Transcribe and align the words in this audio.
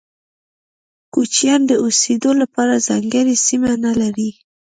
کوچيان 1.13 1.61
د 1.67 1.71
اوسيدو 1.83 2.31
لپاره 2.41 2.83
ځانګړي 2.87 3.35
سیمه 3.47 3.71
نلري. 3.85 4.29